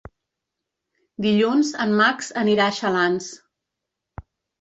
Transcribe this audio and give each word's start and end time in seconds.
Dilluns 1.25 1.73
en 1.85 1.93
Max 1.99 2.31
anirà 2.45 2.65
a 2.65 2.73
Xalans. 2.79 3.29